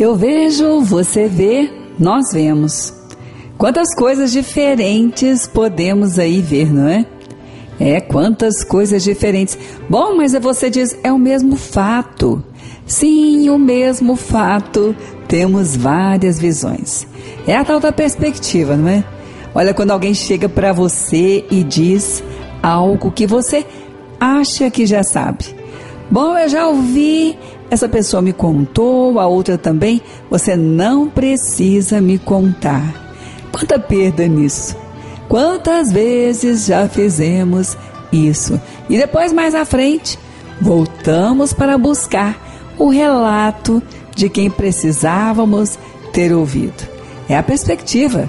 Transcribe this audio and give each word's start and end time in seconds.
Eu 0.00 0.16
vejo, 0.16 0.80
você 0.80 1.28
vê, 1.28 1.70
nós 1.98 2.32
vemos. 2.32 2.90
Quantas 3.58 3.94
coisas 3.94 4.32
diferentes 4.32 5.46
podemos 5.46 6.18
aí 6.18 6.40
ver, 6.40 6.72
não 6.72 6.88
é? 6.88 7.04
É, 7.78 8.00
quantas 8.00 8.64
coisas 8.64 9.04
diferentes. 9.04 9.58
Bom, 9.90 10.16
mas 10.16 10.32
você 10.32 10.70
diz, 10.70 10.98
é 11.04 11.12
o 11.12 11.18
mesmo 11.18 11.54
fato. 11.54 12.42
Sim, 12.86 13.50
o 13.50 13.58
mesmo 13.58 14.16
fato. 14.16 14.96
Temos 15.28 15.76
várias 15.76 16.38
visões. 16.38 17.06
É 17.46 17.54
a 17.54 17.62
tal 17.62 17.78
da 17.78 17.92
perspectiva, 17.92 18.78
não 18.78 18.88
é? 18.88 19.04
Olha, 19.54 19.74
quando 19.74 19.90
alguém 19.90 20.14
chega 20.14 20.48
para 20.48 20.72
você 20.72 21.44
e 21.50 21.62
diz 21.62 22.24
algo 22.62 23.10
que 23.10 23.26
você 23.26 23.66
acha 24.18 24.70
que 24.70 24.86
já 24.86 25.02
sabe. 25.02 25.59
Bom, 26.10 26.36
eu 26.36 26.48
já 26.48 26.66
ouvi, 26.66 27.38
essa 27.70 27.88
pessoa 27.88 28.20
me 28.20 28.32
contou, 28.32 29.20
a 29.20 29.28
outra 29.28 29.56
também. 29.56 30.02
Você 30.28 30.56
não 30.56 31.08
precisa 31.08 32.00
me 32.00 32.18
contar. 32.18 32.82
Quanta 33.52 33.78
perda 33.78 34.26
nisso. 34.26 34.76
Quantas 35.28 35.92
vezes 35.92 36.66
já 36.66 36.88
fizemos 36.88 37.78
isso? 38.10 38.60
E 38.88 38.98
depois, 38.98 39.32
mais 39.32 39.54
à 39.54 39.64
frente, 39.64 40.18
voltamos 40.60 41.52
para 41.52 41.78
buscar 41.78 42.36
o 42.76 42.88
relato 42.88 43.80
de 44.16 44.28
quem 44.28 44.50
precisávamos 44.50 45.78
ter 46.12 46.32
ouvido. 46.32 46.88
É 47.28 47.38
a 47.38 47.42
perspectiva. 47.44 48.28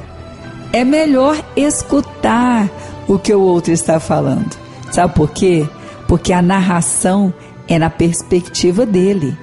É 0.72 0.84
melhor 0.84 1.44
escutar 1.56 2.70
o 3.08 3.18
que 3.18 3.34
o 3.34 3.42
outro 3.42 3.74
está 3.74 4.00
falando. 4.00 4.56
Sabe 4.92 5.16
por 5.16 5.32
quê? 5.32 5.68
Porque 6.08 6.32
a 6.32 6.42
narração 6.42 7.34
é 7.74 7.80
na 7.80 7.90
perspectiva 7.90 8.86
dele. 8.86 9.36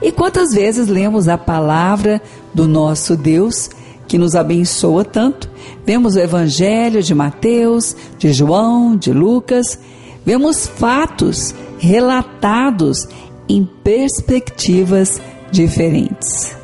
E 0.00 0.12
quantas 0.12 0.52
vezes 0.52 0.86
lemos 0.86 1.26
a 1.26 1.36
palavra 1.36 2.22
do 2.54 2.68
nosso 2.68 3.16
Deus 3.16 3.68
que 4.06 4.16
nos 4.16 4.36
abençoa 4.36 5.04
tanto? 5.04 5.50
Vemos 5.84 6.14
o 6.14 6.20
Evangelho 6.20 7.02
de 7.02 7.12
Mateus, 7.12 7.96
de 8.18 8.32
João, 8.32 8.96
de 8.96 9.12
Lucas, 9.12 9.78
vemos 10.24 10.68
fatos 10.68 11.54
relatados 11.78 13.08
em 13.48 13.64
perspectivas 13.64 15.20
diferentes. 15.50 16.56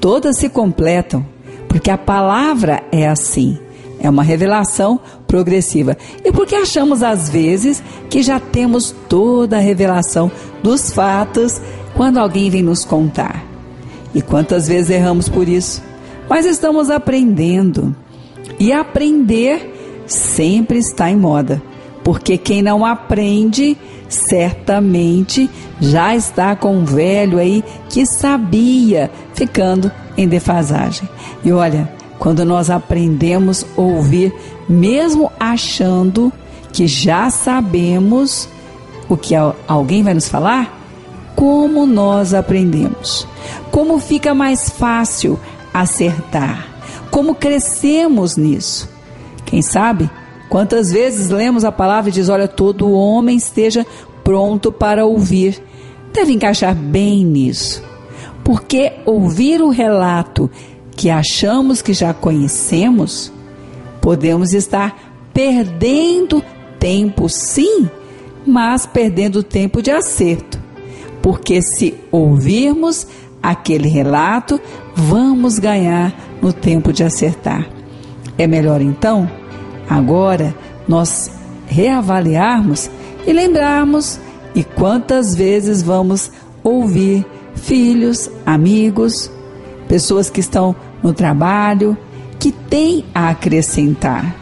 Todas 0.00 0.36
se 0.36 0.48
completam, 0.48 1.24
porque 1.68 1.92
a 1.92 1.98
palavra 1.98 2.82
é 2.90 3.06
assim. 3.06 3.56
É 4.00 4.08
uma 4.08 4.22
revelação 4.22 4.98
progressiva. 5.26 5.96
E 6.24 6.32
porque 6.32 6.54
achamos 6.54 7.02
às 7.02 7.28
vezes 7.28 7.82
que 8.08 8.22
já 8.22 8.40
temos 8.40 8.94
toda 9.08 9.58
a 9.58 9.60
revelação 9.60 10.30
dos 10.62 10.90
fatos 10.90 11.60
quando 11.94 12.18
alguém 12.18 12.48
vem 12.48 12.62
nos 12.62 12.84
contar. 12.84 13.44
E 14.14 14.22
quantas 14.22 14.66
vezes 14.66 14.90
erramos 14.90 15.28
por 15.28 15.48
isso? 15.48 15.82
Mas 16.28 16.46
estamos 16.46 16.90
aprendendo. 16.90 17.94
E 18.58 18.72
aprender 18.72 20.04
sempre 20.06 20.78
está 20.78 21.10
em 21.10 21.16
moda. 21.16 21.62
Porque 22.02 22.38
quem 22.38 22.62
não 22.62 22.84
aprende, 22.84 23.76
certamente 24.08 25.48
já 25.80 26.16
está 26.16 26.56
com 26.56 26.76
um 26.76 26.84
velho 26.84 27.38
aí 27.38 27.62
que 27.88 28.06
sabia, 28.06 29.10
ficando 29.34 29.90
em 30.16 30.26
defasagem. 30.26 31.08
E 31.44 31.52
olha, 31.52 31.99
quando 32.20 32.44
nós 32.44 32.68
aprendemos 32.68 33.64
a 33.76 33.80
ouvir, 33.80 34.32
mesmo 34.68 35.32
achando 35.40 36.30
que 36.70 36.86
já 36.86 37.30
sabemos 37.30 38.46
o 39.08 39.16
que 39.16 39.34
alguém 39.66 40.02
vai 40.02 40.12
nos 40.12 40.28
falar, 40.28 40.78
como 41.34 41.86
nós 41.86 42.34
aprendemos, 42.34 43.26
como 43.70 43.98
fica 43.98 44.34
mais 44.34 44.68
fácil 44.68 45.40
acertar, 45.72 46.68
como 47.10 47.34
crescemos 47.34 48.36
nisso. 48.36 48.86
Quem 49.46 49.62
sabe 49.62 50.08
quantas 50.50 50.92
vezes 50.92 51.30
lemos 51.30 51.64
a 51.64 51.72
palavra 51.72 52.10
e 52.10 52.12
diz: 52.12 52.28
Olha, 52.28 52.46
todo 52.46 52.92
homem 52.92 53.38
esteja 53.38 53.86
pronto 54.22 54.70
para 54.70 55.06
ouvir. 55.06 55.60
Deve 56.12 56.34
encaixar 56.34 56.74
bem 56.74 57.24
nisso, 57.24 57.82
porque 58.44 58.92
ouvir 59.06 59.62
o 59.62 59.70
relato 59.70 60.50
que 61.00 61.08
achamos 61.08 61.80
que 61.80 61.94
já 61.94 62.12
conhecemos, 62.12 63.32
podemos 64.02 64.52
estar 64.52 64.94
perdendo 65.32 66.44
tempo, 66.78 67.26
sim, 67.26 67.88
mas 68.46 68.84
perdendo 68.84 69.42
tempo 69.42 69.80
de 69.80 69.90
acerto. 69.90 70.60
Porque 71.22 71.62
se 71.62 71.94
ouvirmos 72.12 73.06
aquele 73.42 73.88
relato, 73.88 74.60
vamos 74.94 75.58
ganhar 75.58 76.14
no 76.42 76.52
tempo 76.52 76.92
de 76.92 77.02
acertar. 77.02 77.66
É 78.36 78.46
melhor 78.46 78.82
então, 78.82 79.26
agora, 79.88 80.54
nós 80.86 81.30
reavaliarmos 81.66 82.90
e 83.26 83.32
lembrarmos 83.32 84.20
e 84.54 84.62
quantas 84.62 85.34
vezes 85.34 85.80
vamos 85.80 86.30
ouvir 86.62 87.24
filhos, 87.54 88.30
amigos, 88.44 89.30
pessoas 89.90 90.30
que 90.30 90.38
estão 90.38 90.76
no 91.02 91.12
trabalho, 91.12 91.98
que 92.38 92.52
tem 92.52 93.04
a 93.12 93.30
acrescentar, 93.30 94.36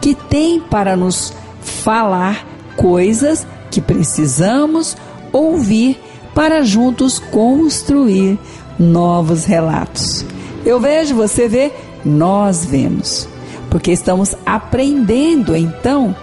que 0.00 0.16
tem 0.16 0.58
para 0.58 0.96
nos 0.96 1.32
falar 1.60 2.44
coisas 2.76 3.46
que 3.70 3.80
precisamos 3.80 4.96
ouvir 5.32 5.96
para 6.34 6.64
juntos 6.64 7.20
construir 7.20 8.36
novos 8.76 9.44
relatos. 9.44 10.26
Eu 10.66 10.80
vejo, 10.80 11.14
você 11.14 11.46
vê, 11.46 11.70
nós 12.04 12.64
vemos, 12.64 13.28
porque 13.70 13.92
estamos 13.92 14.34
aprendendo 14.44 15.54
então 15.54 16.16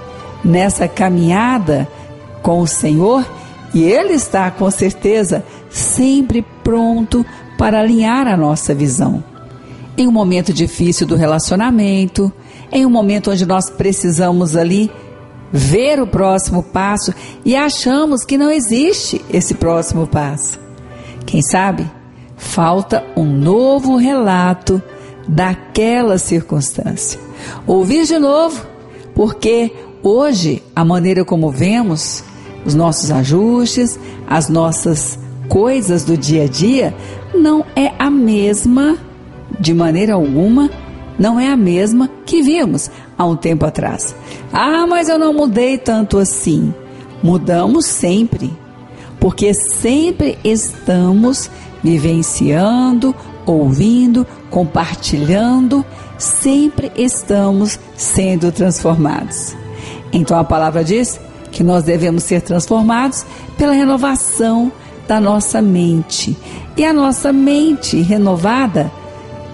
nessa 0.43 0.89
caminhada 0.89 1.87
com 2.41 2.59
o 2.59 2.67
Senhor 2.67 3.25
e 3.77 3.83
Ele 3.83 4.13
está 4.13 4.49
com 4.49 4.71
certeza 4.71 5.45
sempre 5.69 6.43
pronto 6.63 7.23
para 7.59 7.79
alinhar 7.79 8.27
a 8.27 8.35
nossa 8.35 8.73
visão 8.73 9.23
em 9.95 10.07
um 10.07 10.11
momento 10.11 10.51
difícil 10.51 11.05
do 11.05 11.15
relacionamento, 11.15 12.31
em 12.71 12.85
um 12.85 12.89
momento 12.89 13.31
onde 13.31 13.45
nós 13.45 13.69
precisamos 13.69 14.55
ali 14.55 14.91
ver 15.51 16.01
o 16.01 16.07
próximo 16.07 16.63
passo 16.63 17.13
e 17.45 17.55
achamos 17.55 18.23
que 18.23 18.37
não 18.37 18.51
existe 18.51 19.23
esse 19.29 19.53
próximo 19.53 20.07
passo. 20.07 20.59
Quem 21.25 21.41
sabe 21.41 21.89
falta 22.35 23.03
um 23.15 23.25
novo 23.25 23.95
relato 23.95 24.81
daquela 25.27 26.17
circunstância. 26.17 27.19
Ouvir 27.67 28.05
de 28.05 28.17
novo, 28.17 28.65
porque 29.13 29.71
hoje 30.01 30.63
a 30.75 30.83
maneira 30.83 31.23
como 31.23 31.51
vemos 31.51 32.23
os 32.67 32.75
nossos 32.75 33.09
ajustes, 33.09 33.97
as 34.27 34.49
nossas 34.49 35.17
coisas 35.47 36.03
do 36.03 36.17
dia 36.17 36.43
a 36.43 36.47
dia 36.47 36.93
não 37.33 37.65
é 37.75 37.93
a 37.97 38.09
mesma 38.09 38.97
de 39.57 39.73
maneira 39.73 40.15
alguma, 40.15 40.69
não 41.17 41.39
é 41.39 41.49
a 41.49 41.55
mesma 41.55 42.09
que 42.25 42.41
vimos 42.41 42.91
há 43.17 43.25
um 43.25 43.37
tempo 43.37 43.65
atrás. 43.65 44.13
Ah, 44.51 44.85
mas 44.85 45.07
eu 45.07 45.17
não 45.17 45.33
mudei 45.33 45.77
tanto 45.77 46.17
assim. 46.17 46.73
Mudamos 47.23 47.85
sempre, 47.85 48.51
porque 49.17 49.53
sempre 49.53 50.37
estamos 50.43 51.49
vivenciando, 51.81 53.15
ouvindo, 53.45 54.27
compartilhando, 54.49 55.85
sempre 56.17 56.91
estamos 56.97 57.79
sendo 57.95 58.51
transformados. 58.51 59.55
Então 60.11 60.37
a 60.37 60.43
palavra 60.43 60.83
diz 60.83 61.19
que 61.51 61.63
nós 61.63 61.83
devemos 61.83 62.23
ser 62.23 62.41
transformados 62.41 63.25
pela 63.57 63.73
renovação 63.73 64.71
da 65.07 65.19
nossa 65.19 65.61
mente. 65.61 66.37
E 66.75 66.85
a 66.85 66.93
nossa 66.93 67.31
mente 67.31 68.01
renovada 68.01 68.91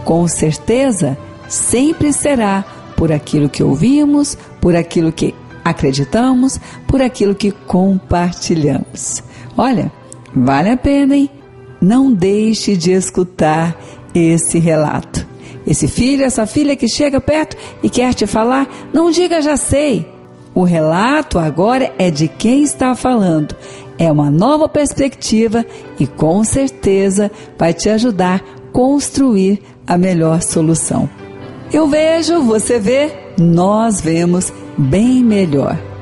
com 0.03 0.27
certeza 0.27 1.17
sempre 1.47 2.11
será 2.11 2.65
por 2.97 3.11
aquilo 3.11 3.49
que 3.49 3.63
ouvimos, 3.63 4.37
por 4.59 4.75
aquilo 4.75 5.11
que 5.11 5.33
acreditamos, 5.63 6.59
por 6.87 7.01
aquilo 7.01 7.35
que 7.35 7.51
compartilhamos. 7.51 9.23
Olha, 9.57 9.91
vale 10.35 10.69
a 10.69 10.77
pena, 10.77 11.15
hein? 11.15 11.29
Não 11.81 12.11
deixe 12.11 12.75
de 12.75 12.91
escutar 12.91 13.77
esse 14.13 14.59
relato. 14.59 15.27
Esse 15.65 15.87
filho, 15.87 16.25
essa 16.25 16.45
filha 16.45 16.75
que 16.75 16.87
chega 16.87 17.21
perto 17.21 17.55
e 17.81 17.89
quer 17.89 18.13
te 18.13 18.27
falar, 18.27 18.67
não 18.93 19.11
diga 19.11 19.41
já 19.41 19.55
sei. 19.55 20.12
O 20.55 20.63
relato 20.63 21.39
agora 21.39 21.91
é 21.97 22.11
de 22.11 22.27
quem 22.27 22.63
está 22.63 22.95
falando. 22.95 23.55
É 23.97 24.11
uma 24.11 24.29
nova 24.29 24.67
perspectiva 24.67 25.65
e 25.99 26.05
com 26.05 26.43
certeza 26.43 27.31
vai 27.57 27.73
te 27.73 27.89
ajudar 27.89 28.41
a 28.41 28.71
construir 28.71 29.61
a 29.85 29.97
melhor 29.97 30.41
solução. 30.41 31.09
Eu 31.71 31.87
vejo, 31.87 32.41
você 32.41 32.79
vê, 32.79 33.11
nós 33.37 33.99
vemos 33.99 34.53
bem 34.77 35.23
melhor. 35.23 35.92